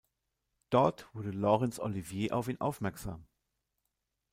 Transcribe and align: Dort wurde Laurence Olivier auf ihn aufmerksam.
Dort 0.71 1.13
wurde 1.13 1.29
Laurence 1.29 1.79
Olivier 1.79 2.33
auf 2.35 2.47
ihn 2.47 2.59
aufmerksam. 2.59 3.27